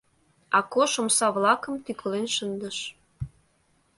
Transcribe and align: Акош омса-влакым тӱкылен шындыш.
Акош 0.57 0.93
омса-влакым 1.01 1.75
тӱкылен 1.85 2.27
шындыш. 2.35 2.77